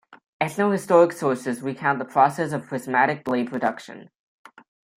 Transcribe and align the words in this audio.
Ethnohistoric 0.41 1.13
sources 1.13 1.61
recount 1.61 1.99
the 1.99 2.05
process 2.05 2.53
of 2.53 2.65
prismatic 2.65 3.23
blade 3.23 3.51
production. 3.51 4.09